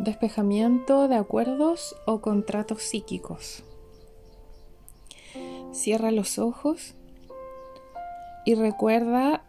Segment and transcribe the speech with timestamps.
[0.00, 3.64] Despejamiento de acuerdos o contratos psíquicos.
[5.72, 6.94] Cierra los ojos
[8.46, 9.42] y recuerda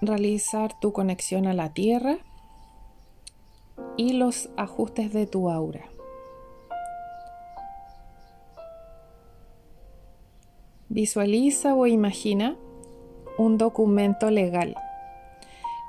[0.00, 2.18] realizar tu conexión a la tierra
[3.96, 5.86] y los ajustes de tu aura.
[10.90, 12.56] Visualiza o imagina
[13.36, 14.76] un documento legal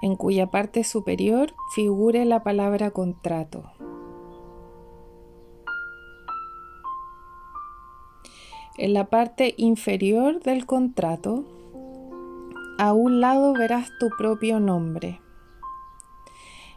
[0.02, 3.72] en cuya parte superior figure la palabra contrato.
[8.76, 11.46] En la parte inferior del contrato,
[12.80, 15.22] a un lado verás tu propio nombre.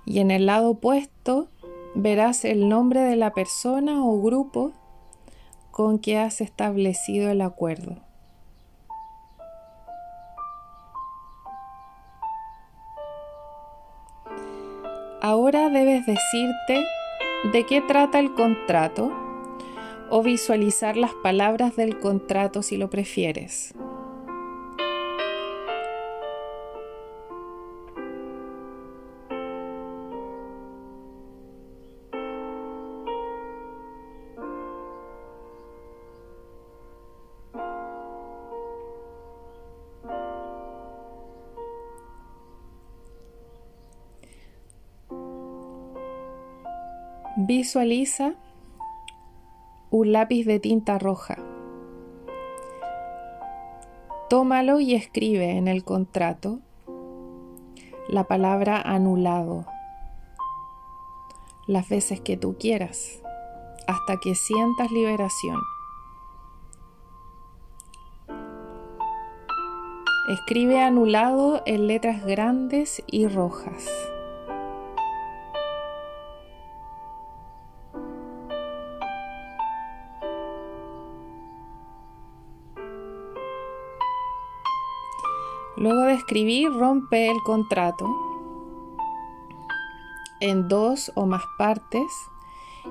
[0.05, 1.49] Y en el lado opuesto
[1.95, 4.73] verás el nombre de la persona o grupo
[5.71, 7.97] con que has establecido el acuerdo.
[15.23, 16.85] Ahora debes decirte
[17.55, 19.26] de qué trata el contrato
[20.11, 23.75] o visualizar las palabras del contrato si lo prefieres.
[47.39, 48.35] Visualiza
[49.91, 51.39] un lápiz de tinta roja.
[54.29, 56.59] Tómalo y escribe en el contrato
[58.09, 59.67] la palabra anulado
[61.67, 63.21] las veces que tú quieras
[63.87, 65.61] hasta que sientas liberación.
[70.29, 73.89] Escribe anulado en letras grandes y rojas.
[85.77, 88.07] Luego de escribir, rompe el contrato
[90.41, 92.07] en dos o más partes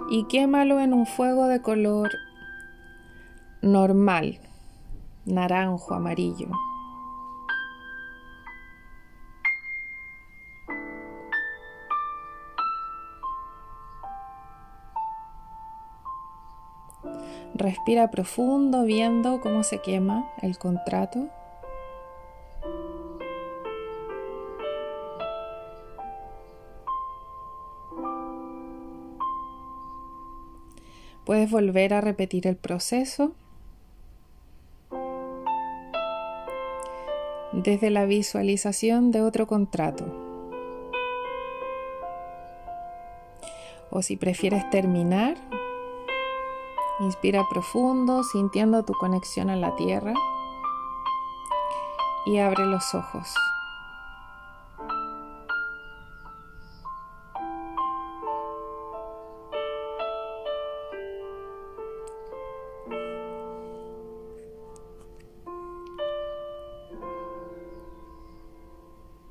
[0.09, 2.11] y quémalo en un fuego de color
[3.61, 4.39] normal,
[5.25, 6.49] naranjo, amarillo.
[17.55, 21.29] Respira profundo viendo cómo se quema el contrato.
[31.25, 33.33] Puedes volver a repetir el proceso
[37.51, 40.05] desde la visualización de otro contrato.
[43.89, 45.35] O si prefieres terminar,
[46.99, 50.13] inspira profundo sintiendo tu conexión a la tierra
[52.25, 53.33] y abre los ojos.